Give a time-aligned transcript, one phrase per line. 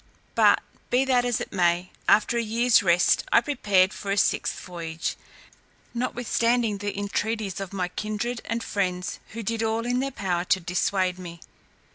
[0.33, 4.59] But be that as it may, after a year's rest I prepared for a sixth
[4.61, 5.15] voyage,
[5.93, 10.59] notwithstanding the intreaties of my kindred and friends, who did all in their power to
[10.59, 11.39] dissuade me.